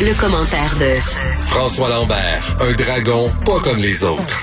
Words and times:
Le, 0.00 0.20
commentaire 0.20 0.74
de 0.78 1.00
François 1.42 1.88
Lambert, 1.88 2.56
un 2.60 2.72
dragon 2.74 3.30
pas 3.44 3.60
comme 3.60 3.78
les 3.78 4.04
autres. 4.04 4.38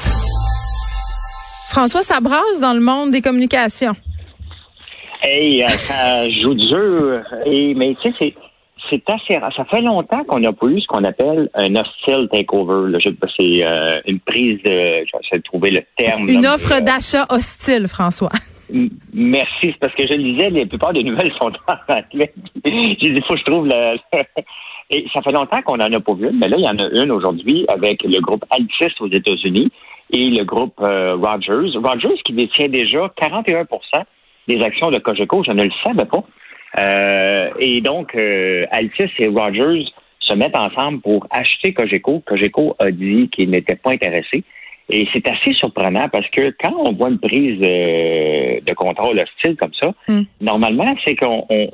François, 1.70 2.02
ça 2.02 2.20
brasse 2.20 2.60
dans 2.62 2.74
le 2.74 2.80
monde 2.80 3.12
des 3.12 3.22
communications. 3.22 3.96
Hey, 5.22 5.64
euh, 5.64 5.68
ça 5.68 6.30
joue 6.30 6.54
dur. 6.54 7.22
Et, 7.46 7.74
mais 7.76 7.96
tu 8.02 8.10
sais, 8.10 8.16
c'est 8.20 8.36
c'est 8.90 9.04
assez 9.10 9.38
rare. 9.38 9.52
Ça 9.56 9.66
fait 9.66 9.82
longtemps 9.82 10.24
qu'on 10.24 10.40
n'a 10.40 10.54
pas 10.54 10.68
eu 10.68 10.80
ce 10.80 10.88
qu'on 10.88 11.04
appelle 11.04 11.50
un 11.54 11.76
hostile 11.76 12.30
takeover. 12.32 12.92
Là. 12.92 13.00
C'est 13.02 13.64
euh, 13.64 14.00
une 14.06 14.20
prise 14.20 14.62
de. 14.64 15.06
J'essaie 15.06 15.38
de 15.38 15.44
trouver 15.44 15.72
le 15.72 15.82
terme. 15.98 16.28
Une 16.28 16.46
offre 16.46 16.82
d'achat 16.82 17.26
hostile, 17.30 17.88
François. 17.88 18.32
Merci, 19.14 19.50
c'est 19.62 19.80
parce 19.80 19.94
que 19.94 20.04
je 20.04 20.14
le 20.14 20.24
disais, 20.24 20.50
la 20.50 20.66
plupart 20.66 20.94
des 20.94 21.04
nouvelles 21.04 21.32
sont 21.40 21.52
en 21.68 21.94
anglais. 21.94 22.34
J'ai 22.66 22.96
dit, 22.96 23.22
faut 23.28 23.34
que 23.34 23.40
je 23.40 23.46
trouve 23.46 23.68
le. 23.68 23.98
Et 24.90 25.06
ça 25.14 25.22
fait 25.22 25.34
longtemps 25.34 25.62
qu'on 25.64 25.78
n'en 25.78 25.92
a 25.92 26.00
pas 26.00 26.14
vu, 26.14 26.30
mais 26.34 26.48
là, 26.48 26.56
il 26.58 26.64
y 26.64 26.70
en 26.70 26.78
a 26.80 27.04
une 27.04 27.12
aujourd'hui 27.12 27.66
avec 27.68 28.04
le 28.04 28.22
groupe 28.22 28.46
Altis 28.50 28.96
aux 29.02 29.10
États-Unis 29.10 29.70
et 30.14 30.26
le 30.30 30.46
groupe 30.46 30.80
euh, 30.80 31.16
Rogers. 31.16 31.78
Rogers 31.78 32.22
qui 32.24 32.32
détient 32.32 32.70
déjà 32.70 33.12
41 33.18 33.66
des 34.48 34.62
actions 34.62 34.90
de 34.90 34.98
Cogeco, 35.00 35.44
je 35.44 35.52
ne 35.52 35.64
le 35.64 35.72
savais 35.86 36.06
pas. 36.06 36.24
Euh, 36.78 37.50
et 37.60 37.82
donc, 37.82 38.16
euh, 38.16 38.66
Altis 38.72 39.12
et 39.20 39.28
Rogers 39.28 39.86
se 40.22 40.34
mettent 40.34 40.58
ensemble 40.58 41.02
pour 41.02 41.28
acheter 41.32 41.74
Cogeco. 41.74 42.22
Cogeco 42.26 42.76
a 42.80 42.90
dit 42.92 43.30
qu'il 43.30 43.50
n'était 43.50 43.76
pas 43.76 43.92
intéressé. 43.92 44.44
Et 44.90 45.08
c'est 45.14 45.28
assez 45.28 45.54
surprenant 45.54 46.08
parce 46.10 46.28
que 46.30 46.56
quand 46.62 46.74
on 46.78 46.94
voit 46.94 47.10
une 47.10 47.20
prise 47.20 47.60
de, 47.60 48.64
de 48.64 48.74
contrôle 48.74 49.20
hostile 49.20 49.58
comme 49.58 49.74
ça, 49.80 49.94
hmm. 50.08 50.22
normalement, 50.40 50.96
c'est 51.06 51.16
qu'on 51.16 51.46
on, 51.50 51.70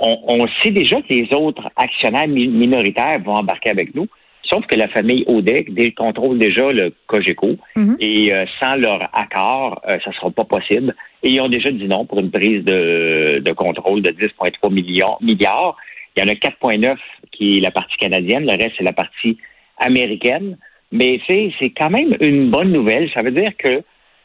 on, 0.00 0.46
sait 0.62 0.72
déjà 0.72 0.96
que 1.02 1.08
les 1.10 1.28
autres 1.34 1.68
actionnaires 1.76 2.26
minoritaires 2.28 3.20
vont 3.24 3.34
embarquer 3.34 3.70
avec 3.70 3.94
nous. 3.94 4.08
Sauf 4.42 4.66
que 4.66 4.76
la 4.76 4.88
famille 4.88 5.24
ODEC 5.26 5.94
contrôle 5.94 6.38
déjà 6.38 6.72
le 6.72 6.94
Cogeco 7.06 7.58
hmm. 7.76 7.94
et 8.00 8.32
euh, 8.32 8.46
sans 8.60 8.76
leur 8.76 9.08
accord, 9.12 9.80
euh, 9.86 9.98
ça 10.04 10.12
sera 10.12 10.30
pas 10.30 10.44
possible. 10.44 10.94
Et 11.22 11.30
ils 11.30 11.40
ont 11.40 11.48
déjà 11.48 11.70
dit 11.70 11.86
non 11.86 12.06
pour 12.06 12.18
une 12.18 12.30
prise 12.30 12.64
de, 12.64 13.40
de 13.44 13.52
contrôle 13.52 14.02
de 14.02 14.10
10,3 14.10 14.72
milliards. 14.72 15.76
Il 16.16 16.22
y 16.22 16.22
en 16.22 16.28
a 16.28 16.34
4,9 16.34 16.96
qui 17.30 17.58
est 17.58 17.60
la 17.60 17.70
partie 17.70 17.96
canadienne, 17.98 18.46
le 18.46 18.52
reste 18.52 18.72
c'est 18.78 18.84
la 18.84 18.92
partie 18.92 19.38
américaine. 19.78 20.56
Mais 20.90 21.20
c'est 21.26 21.70
quand 21.76 21.90
même 21.90 22.16
une 22.20 22.50
bonne 22.50 22.72
nouvelle. 22.72 23.10
Ça 23.14 23.22
veut 23.22 23.30
dire 23.30 23.52
que 23.58 23.82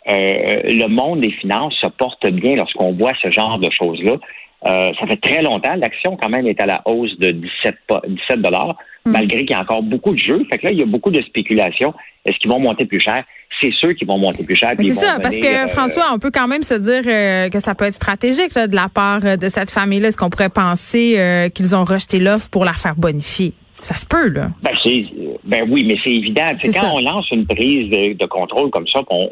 euh, 0.10 0.62
le 0.66 0.88
monde 0.88 1.22
des 1.22 1.32
finances 1.32 1.76
se 1.82 1.88
porte 1.88 2.26
bien 2.28 2.56
lorsqu'on 2.56 2.94
voit 2.94 3.14
ce 3.22 3.32
genre 3.32 3.60
de 3.60 3.70
choses-là. 3.70 4.18
Euh, 4.66 4.92
ça 4.98 5.08
fait 5.08 5.18
très 5.18 5.42
longtemps. 5.42 5.76
L'action, 5.76 6.16
quand 6.16 6.30
même, 6.30 6.48
est 6.48 6.62
à 6.62 6.66
la 6.66 6.82
hausse 6.86 7.18
de 7.20 7.32
17, 7.32 7.76
17 8.08 8.42
dollars, 8.42 8.78
hmm. 9.06 9.12
malgré 9.12 9.40
qu'il 9.40 9.52
y 9.52 9.54
a 9.54 9.62
encore 9.62 9.84
beaucoup 9.84 10.14
de 10.14 10.20
jeux. 10.20 10.46
Fait 10.50 10.58
que 10.58 10.68
là, 10.68 10.72
il 10.72 10.80
y 10.80 10.82
a 10.82 10.86
beaucoup 10.86 11.12
de 11.12 11.22
spéculation. 11.22 11.94
Est-ce 12.26 12.38
qu'ils 12.40 12.50
vont 12.50 12.60
monter 12.60 12.86
plus 12.86 13.02
cher? 13.02 13.24
C'est 13.62 13.74
sûr 13.74 13.94
qu'ils 13.96 14.08
vont 14.08 14.18
monter 14.18 14.44
plus 14.44 14.56
cher. 14.56 14.72
C'est 14.80 14.94
ça, 14.94 15.20
parce 15.22 15.38
que, 15.38 15.66
euh, 15.66 15.68
François, 15.68 16.06
on 16.14 16.20
peut 16.20 16.32
quand 16.34 16.48
même 16.48 16.64
se 16.64 16.74
dire 16.74 17.04
que 17.52 17.60
ça 17.60 17.76
peut 17.76 17.86
être 17.86 17.94
stratégique 17.94 18.56
de 18.56 18.76
la 18.76 18.88
part 18.88 19.38
de 19.38 19.50
cette 19.50 19.70
famille-là. 19.70 20.08
Est-ce 20.08 20.18
qu'on 20.18 20.30
pourrait 20.30 20.50
penser 20.50 21.50
qu'ils 21.54 21.76
ont 21.76 21.84
rejeté 21.84 22.20
l'offre 22.20 22.50
pour 22.50 22.66
la 22.66 22.74
faire 22.74 22.96
bonifier? 22.96 23.54
Ça 23.84 23.96
se 23.96 24.06
peut, 24.06 24.30
là. 24.30 24.50
Ben, 24.62 24.74
ben 25.44 25.68
oui, 25.70 25.86
mais 25.86 25.98
c'est 26.04 26.12
évident. 26.12 26.48
C'est 26.58 26.74
quand 26.74 26.94
on 26.94 27.00
lance 27.00 27.30
une 27.32 27.46
prise 27.46 27.90
de, 27.90 28.26
contrôle 28.26 28.70
comme 28.70 28.88
ça, 28.88 29.02
qu'on 29.04 29.30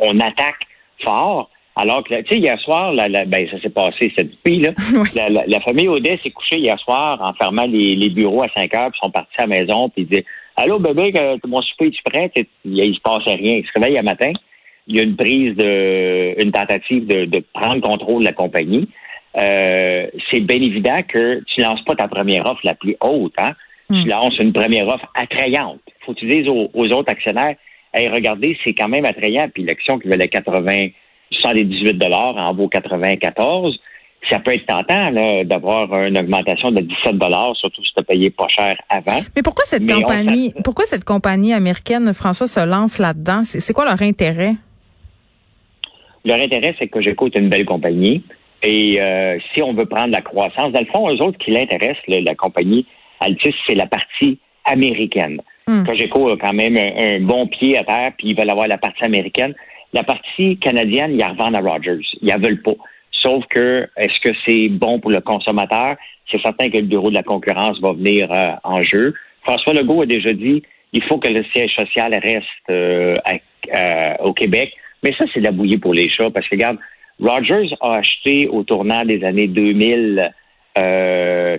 on, 0.00 0.20
attaque 0.20 0.66
fort, 1.02 1.50
alors 1.76 2.04
que, 2.04 2.14
tu 2.22 2.28
sais, 2.28 2.38
hier 2.38 2.60
soir, 2.60 2.92
la, 2.92 3.08
ben, 3.24 3.48
ça 3.50 3.60
s'est 3.60 3.70
passé 3.70 4.12
cette 4.16 4.32
nuit, 4.46 4.60
là. 4.60 4.72
La, 5.46 5.60
famille 5.60 5.88
Audet 5.88 6.18
s'est 6.22 6.30
couchée 6.30 6.58
hier 6.58 6.78
soir 6.78 7.20
en 7.22 7.32
fermant 7.34 7.66
les, 7.66 8.10
bureaux 8.10 8.42
à 8.42 8.48
5 8.54 8.74
heures, 8.74 8.90
puis 8.90 9.00
sont 9.02 9.10
partis 9.10 9.34
à 9.38 9.46
la 9.46 9.58
maison, 9.58 9.88
puis 9.88 10.02
ils 10.02 10.08
disaient 10.08 10.24
Allô, 10.56 10.78
bébé, 10.78 11.12
mon 11.46 11.60
souper 11.62 11.86
est-tu 11.86 12.02
prêt? 12.02 12.30
Il, 12.64 12.94
se 12.94 13.00
passe 13.00 13.24
rien. 13.24 13.56
Ils 13.56 13.66
se 13.66 13.78
réveillent 13.78 13.98
un 13.98 14.02
matin. 14.02 14.32
Il 14.86 14.96
y 14.96 15.00
a 15.00 15.02
une 15.02 15.16
prise 15.16 15.54
de, 15.56 16.40
une 16.42 16.52
tentative 16.52 17.06
de, 17.06 17.26
de 17.26 17.42
prendre 17.52 17.80
contrôle 17.82 18.20
de 18.20 18.26
la 18.26 18.32
compagnie. 18.32 18.88
Euh, 19.38 20.06
c'est 20.30 20.40
bien 20.40 20.60
évident 20.62 20.96
que 21.06 21.42
tu 21.46 21.60
lances 21.60 21.82
pas 21.84 21.94
ta 21.94 22.08
première 22.08 22.48
offre 22.48 22.60
la 22.64 22.74
plus 22.74 22.96
haute, 23.00 23.34
hein? 23.38 23.52
Tu 23.90 23.94
hmm. 23.94 24.08
lances 24.08 24.38
une 24.38 24.52
première 24.52 24.86
offre 24.86 25.06
attrayante. 25.14 25.80
Faut 26.04 26.14
que 26.14 26.20
tu 26.20 26.26
dises 26.26 26.48
aux, 26.48 26.92
autres 26.92 27.10
actionnaires, 27.10 27.56
hey, 27.94 28.08
regardez, 28.08 28.56
c'est 28.64 28.72
quand 28.72 28.88
même 28.88 29.04
attrayant, 29.04 29.48
puis 29.52 29.64
l'action 29.64 29.98
qui 29.98 30.08
valait 30.08 30.28
80, 30.28 30.88
78 31.30 31.94
dollars 31.94 32.36
en 32.36 32.54
vaut 32.54 32.68
94. 32.68 33.78
Ça 34.30 34.40
peut 34.40 34.54
être 34.54 34.66
tentant 34.66 35.12
d'avoir 35.44 36.04
une 36.04 36.18
augmentation 36.18 36.72
de 36.72 36.80
17 36.80 37.16
dollars, 37.16 37.54
surtout 37.56 37.84
si 37.84 37.92
tu 37.94 38.00
as 38.00 38.02
payé 38.02 38.30
pas 38.30 38.48
cher 38.48 38.76
avant. 38.88 39.20
Mais 39.36 39.42
pourquoi 39.42 39.64
cette 39.66 39.86
compagnie, 39.88 40.52
pourquoi 40.64 40.84
cette 40.84 41.04
compagnie 41.04 41.52
américaine, 41.52 42.12
François, 42.12 42.48
se 42.48 42.64
lance 42.66 42.98
là-dedans? 42.98 43.42
C'est 43.44 43.72
quoi 43.72 43.84
leur 43.84 44.02
intérêt? 44.02 44.54
Leur 46.24 46.40
intérêt, 46.40 46.74
c'est 46.78 46.88
que 46.88 46.98
est 46.98 47.38
une 47.38 47.48
belle 47.48 47.66
compagnie. 47.66 48.24
Et 48.62 49.00
euh, 49.00 49.38
si 49.54 49.62
on 49.62 49.74
veut 49.74 49.86
prendre 49.86 50.10
la 50.10 50.22
croissance, 50.22 50.72
dans 50.72 50.80
le 50.80 50.86
fond, 50.86 51.08
eux 51.08 51.22
autres 51.22 51.38
qui 51.38 51.52
l'intéressent, 51.52 52.02
la 52.08 52.34
compagnie, 52.34 52.84
Altis, 53.20 53.54
c'est 53.66 53.74
la 53.74 53.86
partie 53.86 54.38
américaine. 54.64 55.40
Hmm. 55.66 55.84
Cogeco 55.84 56.30
a 56.30 56.36
quand 56.36 56.52
même 56.52 56.76
un, 56.76 57.20
bon 57.20 57.46
pied 57.46 57.76
à 57.78 57.84
terre, 57.84 58.12
puis 58.16 58.28
ils 58.28 58.36
veulent 58.38 58.50
avoir 58.50 58.68
la 58.68 58.78
partie 58.78 59.04
américaine. 59.04 59.54
La 59.92 60.04
partie 60.04 60.58
canadienne, 60.58 61.12
ils 61.12 61.18
la 61.18 61.28
revendent 61.28 61.56
à 61.56 61.60
Rogers. 61.60 62.04
Ils 62.20 62.28
la 62.28 62.38
veulent 62.38 62.62
pas. 62.62 62.74
Sauf 63.10 63.44
que, 63.46 63.88
est-ce 63.96 64.20
que 64.20 64.36
c'est 64.46 64.68
bon 64.68 65.00
pour 65.00 65.10
le 65.10 65.20
consommateur? 65.20 65.96
C'est 66.30 66.40
certain 66.42 66.68
que 66.68 66.76
le 66.76 66.84
bureau 66.84 67.10
de 67.10 67.14
la 67.14 67.22
concurrence 67.22 67.80
va 67.80 67.92
venir 67.92 68.30
euh, 68.30 68.52
en 68.64 68.82
jeu. 68.82 69.14
François 69.42 69.72
Legault 69.72 70.02
a 70.02 70.06
déjà 70.06 70.32
dit 70.32 70.62
il 70.92 71.02
faut 71.04 71.18
que 71.18 71.28
le 71.28 71.44
siège 71.52 71.74
social 71.74 72.12
reste 72.22 72.70
euh, 72.70 73.14
au 74.20 74.32
Québec. 74.32 74.72
Mais 75.02 75.12
ça, 75.18 75.24
c'est 75.32 75.40
de 75.40 75.44
la 75.44 75.52
bouillie 75.52 75.78
pour 75.78 75.94
les 75.94 76.08
chats. 76.08 76.30
Parce 76.30 76.48
que, 76.48 76.54
regarde, 76.54 76.78
Rogers 77.20 77.74
a 77.80 77.96
acheté 77.98 78.48
au 78.48 78.62
tournant 78.62 79.04
des 79.04 79.22
années 79.24 79.48
2000 79.48 80.32
euh, 80.78 81.56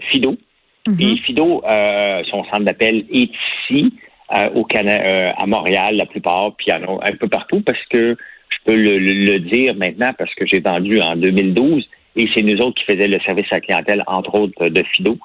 Mhm. 0.88 1.02
Et 1.02 1.18
Fido, 1.18 1.62
euh, 1.70 2.24
son 2.31 2.44
centre 2.46 2.64
d'appel 2.64 3.06
est 3.12 3.30
ici, 3.70 3.94
euh, 4.36 4.50
au 4.56 4.64
Canada, 4.64 5.03
euh, 5.06 5.31
à 5.38 5.46
Montréal, 5.46 5.96
la 5.98 6.06
plupart, 6.06 6.53
puis 6.58 6.72
un 6.72 7.16
peu 7.20 7.28
partout, 7.28 7.62
parce 7.62 7.84
que 7.90 8.16
je 8.50 8.58
peux 8.66 8.75
le, 8.75 9.40
dire 9.40 9.76
maintenant, 9.76 10.12
parce 10.18 10.34
que 10.36 10.46
j'ai 10.46 10.59
vendu 10.59 11.02
en 11.02 11.16
2012, 11.16 11.88
et 12.16 12.28
c'est 12.34 12.42
nous 12.42 12.59
autres 12.62 12.80
qui 12.80 12.86
faisions 12.86 13.12
le 13.12 13.20
service 13.20 13.46
à 13.52 13.56
la 13.56 13.62
clientèle, 13.62 14.03
entre 14.08 14.40
autres, 14.40 14.70
de 14.70 14.84
Fido. 14.94 15.18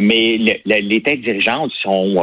mais 0.00 0.38
les 0.64 1.02
têtes 1.02 1.22
dirigeantes 1.22 1.72
sont, 1.82 2.16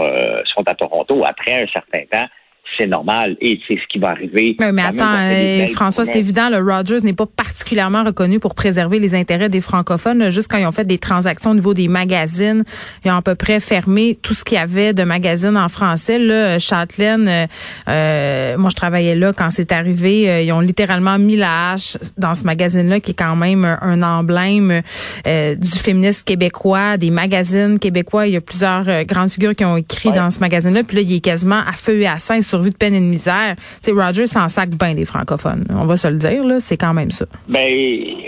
sont 0.46 0.64
à 0.68 0.76
Toronto 0.76 1.22
après 1.26 1.64
un 1.64 1.68
certain 1.68 2.04
temps 2.12 2.28
c'est 2.78 2.88
normal 2.88 3.38
et 3.42 3.60
c'est 3.68 3.76
ce 3.76 3.88
qui 3.88 4.00
va 4.00 4.10
arriver. 4.10 4.56
Mais, 4.60 4.82
attends, 4.82 5.18
euh, 5.20 5.68
François, 5.68 6.06
c'est 6.06 6.20
évident, 6.20 6.50
le 6.50 6.58
Rogers 6.58 7.02
n'est 7.04 7.14
pas 7.14 7.26
particulièrement 7.26 8.04
reconnu 8.04 8.40
pour 8.40 8.56
préserver 8.56 9.00
les 9.00 9.16
intérêts 9.16 9.50
des 9.50 9.62
francophones. 9.62 10.30
Juste 10.30 10.50
quand 10.50 10.58
ils 10.58 10.66
ont 10.66 10.72
fait 10.72 10.86
des 10.86 10.98
transactions 10.98 11.52
au 11.52 11.56
niveau 11.56 11.74
des 11.74 11.88
magazines, 11.88 12.64
ils 13.04 13.12
ont 13.12 13.18
à 13.18 13.22
peu 13.22 13.36
près 13.36 13.60
fermé 13.60 14.18
tout 14.22 14.34
ce 14.34 14.44
qu'il 14.44 14.58
y 14.58 14.62
avait 14.62 14.94
de 14.94 15.04
magazines 15.04 15.58
en 15.58 15.70
français. 15.70 16.20
Là, 16.20 16.60
Châtelaine, 16.60 17.28
euh, 17.28 17.46
euh, 17.90 18.58
moi 18.58 18.70
je 18.70 18.76
travaillais 18.76 19.16
là 19.16 19.34
quand 19.34 19.50
c'est 19.52 19.72
arrivé, 19.72 20.44
ils 20.46 20.52
ont 20.52 20.60
littéralement 20.60 21.18
mis 21.18 21.36
la 21.36 21.72
hache 21.72 21.98
dans 22.18 22.34
ce 22.34 22.44
magazine-là 22.44 23.00
qui 23.00 23.12
est 23.12 23.16
quand 23.16 23.36
même 23.36 23.66
un 23.82 24.02
emblème 24.04 24.82
du 25.26 25.78
féminisme 25.78 26.24
québécois, 26.24 26.98
des 26.98 27.12
magazines 27.12 27.80
québécois. 27.80 28.28
Il 28.28 28.34
y 28.34 28.38
a 28.38 28.42
plusieurs 28.42 29.06
grandes 29.06 29.30
figures 29.30 29.56
qui 29.56 29.66
ont 29.66 29.78
écrit 29.78 30.12
dans 30.12 30.30
ce 30.30 30.40
magazine-là. 30.40 30.84
Puis 30.84 30.98
là, 30.98 31.02
il 31.04 31.14
est 31.14 31.20
quasiment 31.20 31.60
à 31.60 31.74
feu 31.74 32.02
et 32.02 32.08
à 32.08 32.18
sein 32.18 32.42
survie 32.56 32.72
de 32.72 32.78
peine 32.78 32.96
et 32.96 33.00
de 33.00 33.06
misère. 33.06 33.56
Tu 33.58 33.64
sais, 33.82 33.92
Rogers 33.92 34.28
s'en 34.28 34.48
sac 34.48 34.70
bien 34.70 34.94
des 34.94 35.06
francophones. 35.06 35.66
On 35.72 35.86
va 35.86 35.98
se 35.98 36.08
le 36.08 36.18
dire, 36.18 36.44
là. 36.44 36.60
C'est 36.60 36.78
quand 36.78 36.94
même 36.94 37.12
ça. 37.12 37.26
Ben, 37.48 37.68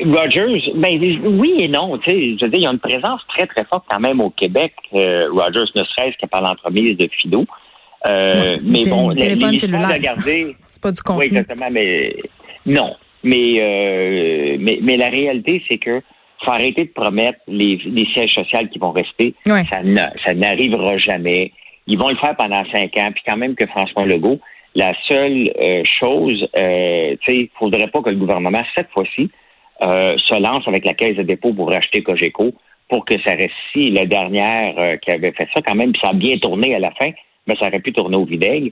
Rogers, 0.05 0.71
ben, 0.75 0.99
oui 1.39 1.55
et 1.59 1.67
non. 1.67 1.97
Tu 1.99 2.11
sais, 2.11 2.37
je 2.39 2.45
veux 2.45 2.51
dire, 2.51 2.59
il 2.59 2.63
y 2.63 2.67
a 2.67 2.71
une 2.71 2.79
présence 2.79 3.21
très, 3.29 3.47
très 3.47 3.65
forte 3.65 3.85
quand 3.89 3.99
même 3.99 4.19
au 4.21 4.29
Québec. 4.31 4.73
Euh, 4.93 5.29
Rogers, 5.31 5.71
ne 5.75 5.83
serait-ce 5.83 6.17
que 6.21 6.27
par 6.29 6.41
l'entremise 6.41 6.97
de 6.97 7.09
Fido. 7.19 7.45
Euh, 8.07 8.55
mais 8.65 8.85
bon, 8.85 9.13
téléphone 9.15 9.57
cellulaire. 9.57 9.97
C'est 10.69 10.81
pas 10.81 10.91
du 10.91 11.01
contenu. 11.01 11.21
Oui, 11.21 11.27
exactement, 11.27 11.69
mais 11.71 12.15
non. 12.65 12.95
Mais, 13.23 13.53
euh, 13.57 14.57
mais, 14.59 14.79
mais 14.83 14.95
la 14.95 15.09
réalité, 15.09 15.63
c'est 15.67 15.79
que 15.79 16.01
faut 16.45 16.51
arrêter 16.51 16.85
de 16.85 16.91
promettre 16.91 17.39
les, 17.47 17.79
les 17.83 18.05
sièges 18.13 18.31
sociaux 18.33 18.59
qui 18.71 18.77
vont 18.77 18.91
rester. 18.91 19.33
Ça 19.43 20.33
n'arrivera 20.33 20.97
jamais. 20.97 21.51
Ils 21.87 21.97
vont 21.97 22.09
le 22.09 22.17
faire 22.17 22.35
pendant 22.35 22.63
cinq 22.71 22.97
ans. 22.97 23.11
Puis 23.13 23.23
quand 23.25 23.37
même 23.37 23.55
que 23.55 23.65
François 23.65 24.05
Legault, 24.05 24.39
la 24.75 24.93
seule 25.07 25.51
euh, 25.59 25.83
chose, 25.99 26.47
euh, 26.57 27.15
tu 27.21 27.33
sais, 27.33 27.39
il 27.41 27.49
faudrait 27.57 27.87
pas 27.87 28.01
que 28.01 28.09
le 28.09 28.17
gouvernement, 28.17 28.61
cette 28.75 28.89
fois-ci, 28.91 29.29
euh, 29.83 30.17
se 30.17 30.35
lance 30.39 30.67
avec 30.67 30.85
la 30.85 30.93
caisse 30.93 31.17
de 31.17 31.23
dépôt 31.23 31.53
pour 31.53 31.71
racheter 31.71 32.03
Cogeco 32.03 32.53
pour 32.89 33.05
que 33.05 33.15
ça 33.25 33.31
reste 33.31 33.53
si 33.73 33.91
la 33.91 34.05
dernière 34.05 34.73
euh, 34.77 34.97
qui 34.97 35.11
avait 35.11 35.31
fait 35.31 35.47
ça 35.53 35.61
quand 35.61 35.75
même, 35.75 35.93
ça 36.01 36.09
a 36.09 36.13
bien 36.13 36.37
tourné 36.37 36.73
à 36.75 36.79
la 36.79 36.91
fin, 36.91 37.11
mais 37.45 37.55
ça 37.59 37.67
aurait 37.67 37.79
pu 37.79 37.91
tourner 37.91 38.15
au 38.15 38.25
vinaigre. 38.25 38.71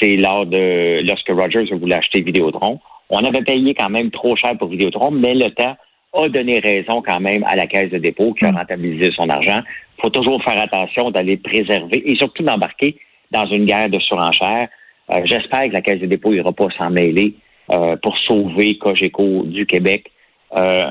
C'est 0.00 0.16
lors 0.16 0.46
de 0.46 1.00
lorsque 1.06 1.28
Rogers 1.28 1.72
voulait 1.74 1.96
acheter 1.96 2.20
Vidéotron. 2.20 2.80
On 3.10 3.24
avait 3.24 3.42
payé 3.42 3.74
quand 3.74 3.88
même 3.88 4.10
trop 4.10 4.36
cher 4.36 4.56
pour 4.58 4.68
Vidéotron, 4.68 5.10
mais 5.10 5.34
le 5.34 5.50
temps 5.50 5.76
a 6.12 6.28
donné 6.28 6.58
raison 6.60 7.02
quand 7.02 7.20
même 7.20 7.44
à 7.44 7.56
la 7.56 7.66
caisse 7.66 7.90
de 7.90 7.98
dépôt 7.98 8.32
qui 8.32 8.44
a 8.44 8.52
mm. 8.52 8.56
rentabilisé 8.56 9.10
son 9.16 9.28
argent 9.28 9.62
faut 10.00 10.10
toujours 10.10 10.42
faire 10.42 10.60
attention 10.60 11.10
d'aller 11.10 11.36
préserver 11.36 12.02
et 12.04 12.16
surtout 12.16 12.42
d'embarquer 12.42 12.96
dans 13.30 13.46
une 13.46 13.64
guerre 13.64 13.90
de 13.90 13.98
surenchère. 13.98 14.68
Euh, 15.10 15.20
j'espère 15.24 15.68
que 15.68 15.72
la 15.72 15.82
Caisse 15.82 16.00
des 16.00 16.06
dépôts 16.06 16.32
n'ira 16.32 16.52
pas 16.52 16.68
s'en 16.76 16.90
mêler 16.90 17.34
euh, 17.72 17.96
pour 18.02 18.16
sauver 18.18 18.78
Cogeco 18.78 19.44
du 19.44 19.66
Québec. 19.66 20.10
Euh, 20.56 20.82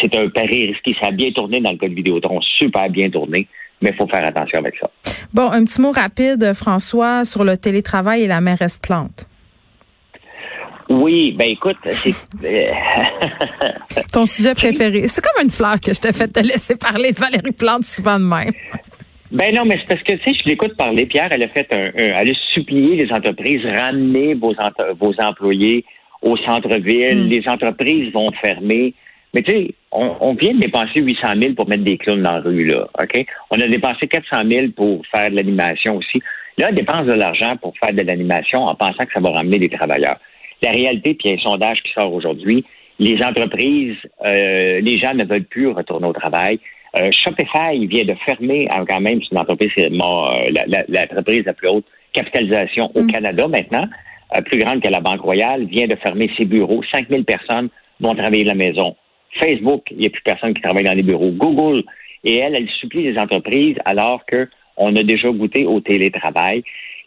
c'est 0.00 0.14
un 0.14 0.28
pari 0.28 0.66
risqué. 0.66 0.94
Ça 1.00 1.08
a 1.08 1.10
bien 1.10 1.30
tourné 1.32 1.60
dans 1.60 1.72
le 1.72 1.78
cas 1.78 1.88
de 1.88 1.94
Vidéotron, 1.94 2.40
super 2.40 2.88
bien 2.88 3.10
tourné, 3.10 3.46
mais 3.80 3.90
il 3.90 3.96
faut 3.96 4.06
faire 4.06 4.24
attention 4.24 4.58
avec 4.58 4.74
ça. 4.80 4.90
Bon, 5.32 5.50
un 5.50 5.64
petit 5.64 5.80
mot 5.80 5.92
rapide, 5.92 6.52
François, 6.54 7.24
sur 7.24 7.44
le 7.44 7.56
télétravail 7.56 8.22
et 8.22 8.26
la 8.26 8.40
mairesse 8.40 8.78
Plante. 8.78 9.26
Oui, 10.88 11.32
ben 11.32 11.48
écoute, 11.50 11.76
c'est 11.84 12.12
ton 14.12 14.26
sujet 14.26 14.54
préféré. 14.56 15.06
C'est 15.08 15.24
comme 15.24 15.44
une 15.44 15.50
fleur 15.50 15.80
que 15.80 15.94
je 15.94 16.00
t'ai 16.00 16.12
fait 16.12 16.28
te 16.28 16.40
laisser 16.40 16.76
parler 16.76 17.12
de 17.12 17.18
Valérie 17.18 17.52
Plante 17.52 17.84
souvent 17.84 18.18
de 18.18 18.24
même. 18.24 18.52
Ben 19.30 19.54
non, 19.54 19.64
mais 19.64 19.78
c'est 19.78 19.94
parce 19.94 20.02
que 20.02 20.12
tu 20.12 20.22
sais, 20.24 20.38
je 20.42 20.48
l'écoute 20.48 20.76
parler. 20.76 21.06
Pierre, 21.06 21.28
elle 21.30 21.42
a 21.42 21.48
fait 21.48 21.66
un, 21.72 21.90
elle 21.96 22.30
a 22.30 22.34
supplié 22.52 22.96
les 22.96 23.12
entreprises 23.12 23.64
ramener 23.64 24.34
vos, 24.34 24.54
vos 24.98 25.14
employés 25.18 25.84
au 26.20 26.36
centre-ville. 26.36 27.24
Hmm. 27.24 27.28
Les 27.28 27.42
entreprises 27.48 28.12
vont 28.12 28.30
fermer. 28.32 28.94
Mais 29.34 29.42
tu 29.42 29.52
sais, 29.52 29.74
on, 29.92 30.34
vient 30.34 30.54
de 30.54 30.60
dépenser 30.60 31.00
800 31.00 31.28
000 31.40 31.54
pour 31.54 31.68
mettre 31.68 31.84
des 31.84 31.96
clowns 31.96 32.22
dans 32.22 32.32
la 32.32 32.40
rue 32.40 32.66
là, 32.66 32.86
ok? 33.02 33.24
On 33.50 33.58
a 33.58 33.66
dépensé 33.66 34.06
400 34.06 34.42
000 34.50 34.66
pour 34.76 35.02
faire 35.06 35.30
de 35.30 35.36
l'animation 35.36 35.96
aussi. 35.96 36.20
Là, 36.58 36.68
on 36.70 36.74
dépense 36.74 37.06
de 37.06 37.14
l'argent 37.14 37.56
pour 37.56 37.72
faire 37.78 37.94
de 37.94 38.02
l'animation 38.02 38.62
en 38.64 38.74
pensant 38.74 39.04
que 39.04 39.12
ça 39.14 39.20
va 39.20 39.30
ramener 39.30 39.58
des 39.58 39.70
travailleurs. 39.70 40.18
La 40.62 40.70
réalité, 40.70 41.14
puis 41.14 41.28
il 41.28 41.30
y 41.30 41.34
a 41.34 41.40
un 41.40 41.42
sondage 41.42 41.82
qui 41.82 41.92
sort 41.92 42.12
aujourd'hui, 42.12 42.64
les 42.98 43.22
entreprises, 43.22 43.96
euh, 44.24 44.80
les 44.80 44.98
gens 44.98 45.14
ne 45.14 45.24
veulent 45.24 45.44
plus 45.44 45.68
retourner 45.68 46.06
au 46.06 46.12
travail. 46.12 46.60
Euh, 46.96 47.10
Shopify 47.10 47.86
vient 47.86 48.04
de 48.04 48.14
fermer, 48.26 48.68
hein, 48.70 48.84
quand 48.86 49.00
même, 49.00 49.20
c'est 49.22 49.32
une 49.32 49.38
entreprise, 49.38 49.70
c'est 49.76 49.90
euh, 49.90 50.74
l'entreprise 50.88 51.44
la, 51.46 51.54
plus 51.54 51.68
haute 51.68 51.86
capitalisation 52.12 52.90
au 52.94 53.02
mm. 53.02 53.10
Canada 53.10 53.48
maintenant, 53.48 53.88
euh, 54.36 54.40
plus 54.42 54.58
grande 54.58 54.82
que 54.82 54.88
la 54.88 55.00
Banque 55.00 55.22
Royale, 55.22 55.64
vient 55.64 55.86
de 55.86 55.96
fermer 55.96 56.30
ses 56.36 56.44
bureaux. 56.44 56.82
5000 56.92 57.24
personnes 57.24 57.70
vont 58.00 58.14
travailler 58.14 58.42
de 58.42 58.48
la 58.48 58.54
maison. 58.54 58.94
Facebook, 59.40 59.84
il 59.90 59.98
n'y 59.98 60.06
a 60.06 60.10
plus 60.10 60.22
personne 60.22 60.52
qui 60.52 60.60
travaille 60.60 60.84
dans 60.84 60.94
les 60.94 61.02
bureaux. 61.02 61.30
Google, 61.30 61.84
et 62.24 62.38
elle, 62.38 62.54
elle 62.54 62.68
supplie 62.68 63.10
les 63.10 63.18
entreprises 63.18 63.76
alors 63.86 64.22
qu'on 64.26 64.94
a 64.94 65.02
déjà 65.02 65.30
goûté 65.30 65.64
au 65.64 65.80
télétravail. 65.80 66.62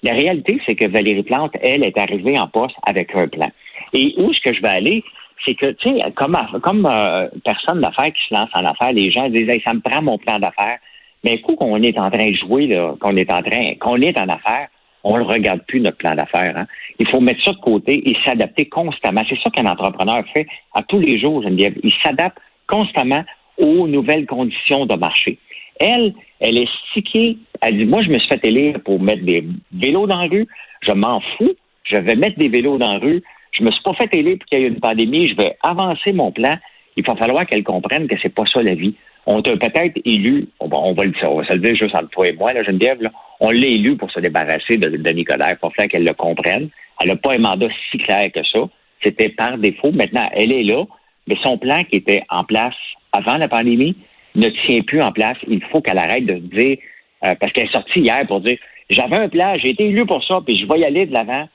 La 0.06 0.14
réalité, 0.14 0.62
c'est 0.68 0.76
que 0.76 0.86
Valérie 0.86 1.24
Plante, 1.24 1.54
elle, 1.64 1.84
est 1.84 1.98
arrivée 1.98 2.38
en 2.38 2.48
poste 2.48 2.76
avec 2.86 3.16
un 3.16 3.28
plan. 3.28 3.50
Et 3.92 4.14
où 4.18 4.30
est-ce 4.30 4.40
que 4.40 4.56
je 4.56 4.62
vais 4.62 4.70
aller? 4.70 5.04
c'est 5.46 5.56
que, 5.56 5.72
tu 5.72 5.90
sais, 5.90 6.12
comme, 6.16 6.38
comme 6.62 6.88
euh, 6.90 7.28
personne 7.44 7.82
d'affaires 7.82 8.12
qui 8.14 8.22
se 8.30 8.34
lance 8.34 8.50
en 8.54 8.66
affaires, 8.66 8.94
les 8.94 9.12
gens 9.12 9.30
disent, 9.30 9.50
ça 9.66 9.74
me 9.74 9.80
prend 9.80 10.02
mon 10.02 10.18
plan 10.18 10.40
d'affaires. 10.40 10.78
Mais 11.24 11.40
coup 11.40 11.56
qu'on 11.56 11.82
est 11.82 11.98
en 11.98 12.12
train 12.12 12.30
de 12.30 12.36
jouer, 12.36 12.70
qu'on 13.00 13.16
est 13.16 13.32
en 13.32 13.42
train, 13.42 13.76
qu'on 13.80 13.98
est 13.98 14.18
en 14.20 14.28
affaires, 14.28 14.68
on 15.04 15.18
ne 15.18 15.24
regarde 15.24 15.62
plus 15.68 15.82
notre 15.82 15.98
plan 15.98 16.14
d'affaires. 16.14 16.54
Hein. 16.56 16.68
Il 17.00 17.08
faut 17.08 17.20
mettre 17.20 17.44
ça 17.44 17.52
de 17.52 17.58
côté 17.58 18.08
et 18.10 18.16
s'adapter 18.26 18.70
constamment. 18.70 19.22
C'est 19.28 19.40
ça 19.42 19.50
qu'un 19.50 19.66
entrepreneur 19.66 20.24
fait 20.34 20.48
à 20.74 20.84
tous 20.84 21.00
les 21.00 21.20
jours. 21.20 21.44
Il 21.48 21.94
s'adapte 22.04 22.38
constamment 22.68 23.24
aux 23.58 23.88
nouvelles 23.88 24.26
conditions 24.28 24.86
de 24.86 24.96
marché. 24.96 25.40
Elle, 25.80 26.14
elle 26.40 26.58
est 26.58 26.70
stickée. 26.90 27.38
Elle 27.62 27.78
dit, 27.78 27.86
moi, 27.86 28.02
je 28.04 28.10
me 28.10 28.20
suis 28.20 28.28
fait 28.28 28.46
élire 28.46 28.80
pour 28.84 29.02
mettre 29.02 29.24
des 29.24 29.44
vélos 29.74 30.08
dans 30.08 30.22
la 30.22 30.28
rue. 30.28 30.48
Je 30.82 30.92
m'en 30.92 31.22
fous. 31.38 31.54
Je 31.84 31.98
vais 31.98 32.16
mettre 32.16 32.40
des 32.40 32.50
vélos 32.50 32.78
dans 32.78 32.94
la 32.94 33.00
rue. 33.00 33.24
Je 33.52 33.64
me 33.64 33.72
suis 33.72 33.84
pas 33.84 33.94
fait 33.94 34.14
élire 34.16 34.38
pour 34.38 34.48
qu'il 34.48 34.60
y 34.60 34.64
ait 34.64 34.68
une 34.68 34.80
pandémie. 34.80 35.30
Je 35.30 35.36
vais 35.36 35.58
avancer 35.64 36.14
mon 36.14 36.32
plan. 36.32 36.56
Il 36.98 37.06
va 37.06 37.16
falloir 37.16 37.46
qu'elle 37.46 37.64
comprenne 37.64 38.08
que 38.08 38.16
c'est 38.22 38.34
pas 38.34 38.46
ça 38.46 38.62
la 38.62 38.76
vie. 38.76 38.96
On 39.28 39.42
t'a 39.42 39.58
peut-être 39.58 40.00
élu, 40.06 40.48
on 40.60 40.68
va, 40.68 41.04
le 41.04 41.12
dire, 41.12 41.32
on 41.32 41.42
va 41.42 41.48
se 41.48 41.56
le 41.56 41.76
juste 41.76 41.96
entre 41.96 42.10
toi 42.10 42.28
et 42.28 42.34
moi, 42.34 42.54
là, 42.54 42.64
Geneviève, 42.64 43.02
là, 43.02 43.12
on 43.40 43.50
l'a 43.50 43.66
élu 43.66 43.98
pour 43.98 44.12
se 44.12 44.20
débarrasser 44.20 44.78
de, 44.78 44.98
de 44.98 45.10
Nicolas. 45.10 45.52
Il 45.52 45.58
faut 45.58 45.72
faire 45.72 45.88
qu'elle 45.88 46.04
le 46.04 46.14
comprenne. 46.14 46.70
Elle 47.02 47.08
n'a 47.08 47.16
pas 47.16 47.34
un 47.34 47.40
mandat 47.40 47.68
si 47.90 47.98
clair 47.98 48.32
que 48.32 48.44
ça. 48.44 48.60
C'était 49.04 49.30
par 49.30 49.58
défaut. 49.58 49.92
Maintenant, 49.92 50.30
elle 50.34 50.54
est 50.54 50.64
là, 50.64 50.86
mais 51.28 51.38
son 51.44 51.58
plan 51.58 51.84
qui 51.86 51.98
était 51.98 52.24
en 52.30 52.44
place 52.44 52.76
avant 53.14 53.38
la 53.38 53.48
pandémie 53.48 53.96
ne 54.36 54.50
tient 54.66 54.82
plus 54.82 55.02
en 55.02 55.12
place. 55.12 55.38
Il 55.48 55.64
faut 55.64 55.82
qu'elle 55.82 55.98
arrête 55.98 56.26
de 56.26 56.36
dire, 56.36 56.78
euh, 57.26 57.36
parce 57.40 57.52
qu'elle 57.54 57.66
est 57.66 57.72
sortie 57.72 58.02
hier 58.02 58.26
pour 58.28 58.42
dire, 58.42 58.58
j'avais 58.90 59.16
un 59.16 59.30
plan, 59.30 59.56
j'ai 59.58 59.70
été 59.70 59.86
élu 59.86 60.06
pour 60.06 60.24
ça, 60.24 60.40
puis 60.46 60.58
je 60.58 60.66
vais 60.66 60.80
y 60.80 60.86
aller 60.86 61.06
de 61.06 61.14
l'avant. 61.14 61.48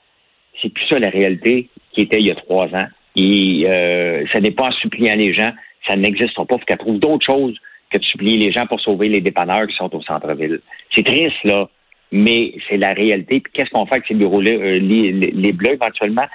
C'est 0.61 0.69
plus 0.69 0.85
ça 0.87 0.99
la 0.99 1.09
réalité 1.09 1.69
qui 1.93 2.01
était 2.01 2.19
il 2.19 2.27
y 2.27 2.31
a 2.31 2.35
trois 2.35 2.67
ans. 2.75 2.87
Et 3.15 3.63
euh, 3.65 4.25
ça 4.33 4.39
n'est 4.39 4.51
pas 4.51 4.67
en 4.67 4.71
suppliant 4.71 5.15
les 5.15 5.33
gens, 5.33 5.51
ça 5.87 5.95
n'existe 5.95 6.35
pas. 6.35 6.45
Faut 6.49 6.57
qu'elle 6.59 6.77
trouve 6.77 6.99
d'autres 6.99 7.25
choses 7.25 7.57
que 7.89 7.97
de 7.97 8.03
supplier 8.03 8.37
les 8.37 8.51
gens 8.51 8.65
pour 8.67 8.79
sauver 8.79 9.09
les 9.09 9.21
dépanneurs 9.21 9.67
qui 9.67 9.75
sont 9.75 9.93
au 9.95 10.01
centre-ville. 10.01 10.61
C'est 10.95 11.05
triste, 11.05 11.43
là, 11.43 11.69
mais 12.11 12.53
c'est 12.69 12.77
la 12.77 12.93
réalité. 12.93 13.39
Puis 13.39 13.51
qu'est-ce 13.53 13.69
qu'on 13.69 13.85
fait 13.85 13.95
avec 13.95 14.07
ces 14.07 14.13
bureaux-là, 14.13 14.51
euh, 14.51 14.79
les, 14.79 15.51
bleus 15.51 15.73
éventuellement? 15.73 16.25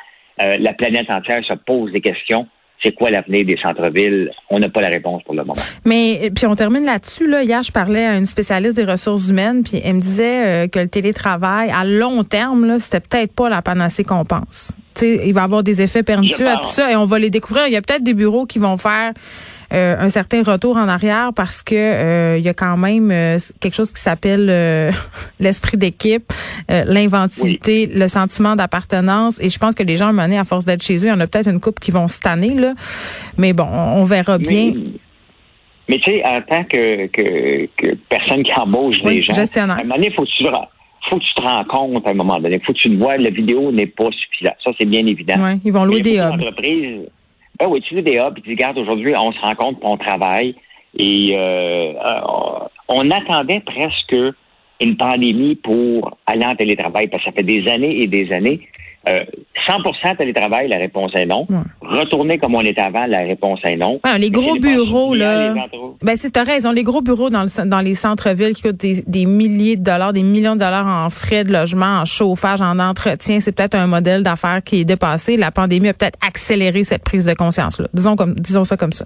Euh, 0.42 0.58
la 0.58 0.74
planète 0.74 1.08
entière 1.10 1.44
se 1.44 1.54
pose 1.54 1.92
des 1.92 2.02
questions 2.02 2.46
c'est 2.82 2.92
quoi 2.92 3.10
l'avenir 3.10 3.44
des 3.46 3.56
centres-villes? 3.56 4.30
On 4.50 4.58
n'a 4.58 4.68
pas 4.68 4.80
la 4.80 4.88
réponse 4.88 5.22
pour 5.22 5.34
le 5.34 5.44
moment. 5.44 5.60
Mais 5.84 6.30
puis 6.34 6.46
on 6.46 6.54
termine 6.54 6.84
là-dessus. 6.84 7.26
Là. 7.26 7.42
Hier, 7.42 7.62
je 7.62 7.72
parlais 7.72 8.04
à 8.04 8.16
une 8.16 8.26
spécialiste 8.26 8.76
des 8.76 8.84
ressources 8.84 9.28
humaines, 9.28 9.62
puis 9.64 9.80
elle 9.82 9.94
me 9.94 10.00
disait 10.00 10.46
euh, 10.46 10.68
que 10.68 10.78
le 10.78 10.88
télétravail, 10.88 11.70
à 11.70 11.84
long 11.84 12.24
terme, 12.24 12.66
là, 12.66 12.78
c'était 12.78 13.00
peut-être 13.00 13.32
pas 13.32 13.48
la 13.48 13.62
panacée 13.62 14.04
qu'on 14.04 14.24
pense. 14.24 14.72
sais, 14.94 15.22
il 15.26 15.32
va 15.32 15.42
y 15.42 15.44
avoir 15.44 15.62
des 15.62 15.82
effets 15.82 16.02
pernicieux 16.02 16.48
à 16.48 16.56
tout 16.56 16.68
ça 16.68 16.90
et 16.92 16.96
on 16.96 17.06
va 17.06 17.18
les 17.18 17.30
découvrir. 17.30 17.66
Il 17.66 17.72
y 17.72 17.76
a 17.76 17.82
peut-être 17.82 18.04
des 18.04 18.14
bureaux 18.14 18.46
qui 18.46 18.58
vont 18.58 18.76
faire 18.76 19.12
euh, 19.72 19.96
un 19.98 20.08
certain 20.08 20.42
retour 20.42 20.76
en 20.76 20.88
arrière 20.88 21.30
parce 21.34 21.62
que 21.62 21.74
euh, 21.74 22.38
il 22.38 22.44
y 22.44 22.48
a 22.48 22.54
quand 22.54 22.76
même 22.76 23.10
euh, 23.10 23.38
quelque 23.60 23.74
chose 23.74 23.92
qui 23.92 24.00
s'appelle 24.00 24.46
l'esprit 25.40 25.76
d'équipe, 25.76 26.32
l'inventivité, 26.68 27.86
le 27.86 28.08
sentiment 28.08 28.56
d'appartenance. 28.56 29.40
Et 29.40 29.48
je 29.48 29.58
pense 29.58 29.74
que 29.74 29.82
les 29.82 29.96
gens, 29.96 30.12
menés 30.12 30.38
à 30.38 30.44
force 30.44 30.64
d'être 30.64 30.82
chez 30.82 30.98
eux, 30.98 31.06
il 31.06 31.08
y 31.08 31.12
en 31.12 31.20
a 31.20 31.26
peut-être 31.26 31.50
une 31.50 31.60
couple 31.60 31.82
qui 31.82 31.90
vont 31.90 32.08
se 32.08 32.20
tanner, 32.20 32.54
là. 32.54 32.74
Mais 33.36 33.52
bon, 33.52 33.64
on, 33.64 34.04
verra 34.04 34.38
bien. 34.38 34.72
Mais, 35.88 35.98
tu 35.98 36.10
sais, 36.10 36.22
en 36.24 36.40
tant 36.42 36.64
que, 36.64 37.06
que, 37.06 37.94
personne 38.08 38.42
qui 38.42 38.52
embauche 38.54 38.96
les 39.04 39.22
gens, 39.22 39.32
à 39.34 39.60
un 39.60 39.66
moment 39.82 39.94
donné, 39.96 40.10
faut 40.10 40.24
que 40.24 40.30
tu 40.36 40.44
faut 41.08 41.18
que 41.18 41.24
tu 41.24 41.34
te 41.34 41.42
rends 41.42 41.64
compte 41.64 42.06
à 42.06 42.10
un 42.10 42.14
moment 42.14 42.38
donné. 42.40 42.60
faut 42.64 42.72
que 42.72 42.78
tu 42.78 42.88
le 42.88 42.98
vois, 42.98 43.16
la 43.16 43.30
vidéo 43.30 43.70
n'est 43.70 43.86
pas 43.86 44.10
suffisante. 44.10 44.56
Ça, 44.62 44.70
c'est 44.78 44.86
bien 44.86 45.06
évident. 45.06 45.36
Ouais, 45.38 45.58
ils 45.64 45.72
vont 45.72 45.84
louer 45.84 46.00
des 46.00 46.18
hubs. 46.18 46.40
Ben 47.58 47.66
oui, 47.68 47.80
tu 47.80 47.94
veux 47.94 48.02
des 48.02 48.18
hubs, 48.18 48.38
et 48.38 48.40
tu 48.42 48.50
regardes 48.50 48.78
aujourd'hui, 48.78 49.14
on 49.16 49.32
se 49.32 49.40
rend 49.40 49.54
compte 49.54 49.80
qu'on 49.80 49.96
travaille 49.96 50.54
et 50.98 51.30
euh, 51.32 51.92
euh, 51.92 52.20
on 52.88 53.10
attendait 53.10 53.60
presque 53.60 54.16
une 54.80 54.96
pandémie 54.96 55.54
pour 55.56 56.18
aller 56.26 56.44
en 56.44 56.54
télétravail 56.54 57.08
parce 57.08 57.22
que 57.24 57.30
ça 57.30 57.34
fait 57.34 57.42
des 57.42 57.66
années 57.68 58.02
et 58.02 58.06
des 58.06 58.30
années. 58.32 58.68
Euh, 59.08 59.20
100% 59.68 60.16
télétravail, 60.16 60.68
la 60.68 60.78
réponse 60.78 61.12
est 61.14 61.26
non. 61.26 61.46
Retourner 61.80 62.38
comme 62.38 62.54
on 62.54 62.60
était 62.60 62.82
avant, 62.82 63.06
la 63.06 63.20
réponse 63.20 63.60
est 63.64 63.76
non. 63.76 64.00
Ah, 64.02 64.18
les 64.18 64.30
gros 64.30 64.56
bureaux, 64.58 65.14
là. 65.14 65.54
Ben, 66.02 66.16
c'est 66.16 66.36
raison. 66.38 66.72
Les 66.72 66.82
gros 66.82 67.02
bureaux 67.02 67.30
dans, 67.30 67.42
le, 67.42 67.68
dans 67.68 67.80
les 67.80 67.94
centres-villes 67.94 68.54
qui 68.54 68.62
coûtent 68.62 68.76
des, 68.76 69.02
des, 69.06 69.26
milliers 69.26 69.76
de 69.76 69.82
dollars, 69.82 70.12
des 70.12 70.22
millions 70.22 70.54
de 70.54 70.60
dollars 70.60 70.86
en 70.86 71.10
frais 71.10 71.44
de 71.44 71.52
logement, 71.52 72.00
en 72.00 72.04
chauffage, 72.04 72.60
en 72.60 72.78
entretien, 72.78 73.40
c'est 73.40 73.52
peut-être 73.52 73.74
un 73.74 73.86
modèle 73.86 74.22
d'affaires 74.22 74.62
qui 74.62 74.80
est 74.80 74.84
dépassé. 74.84 75.36
La 75.36 75.50
pandémie 75.50 75.88
a 75.88 75.94
peut-être 75.94 76.18
accéléré 76.26 76.84
cette 76.84 77.02
prise 77.02 77.24
de 77.24 77.34
conscience-là. 77.34 77.88
Disons, 77.94 78.16
comme, 78.16 78.34
disons 78.34 78.64
ça 78.64 78.76
comme 78.76 78.92
ça. 78.92 79.04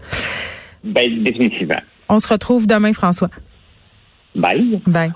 Ben, 0.83 1.23
définitivement. 1.23 1.80
On 2.09 2.19
se 2.19 2.28
retrouve 2.28 2.66
demain, 2.66 2.92
François. 2.92 3.28
Bye. 4.35 4.78
Bye. 4.87 5.12